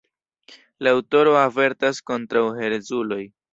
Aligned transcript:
La 0.85 0.93
aŭtoro 1.01 1.35
avertas 1.43 2.01
kontraŭ 2.09 2.45
herezuloj. 2.61 3.23